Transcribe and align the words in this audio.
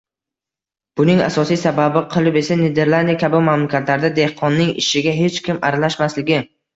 Buning 0.99 1.19
asosiy 1.25 1.57
sababi 1.63 2.01
qilib 2.13 2.39
esa 2.41 2.57
Niderlandiya 2.61 3.19
kabi 3.23 3.41
mamlakatlarda 3.49 4.11
dehqonning 4.21 4.73
ishiga 4.85 5.15
hech 5.19 5.37
kim 5.49 5.61
aralashmasligi 5.71 6.41